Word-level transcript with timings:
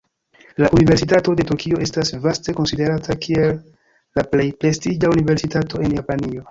La 0.61 0.69
Universitato 0.77 1.35
de 1.41 1.45
Tokio 1.51 1.83
estas 1.87 2.13
vaste 2.25 2.57
konsiderata 2.61 3.19
kiel 3.27 3.55
la 4.21 4.29
plej 4.35 4.51
prestiĝa 4.65 5.17
universitato 5.19 5.89
en 5.89 6.01
Japanio. 6.03 6.39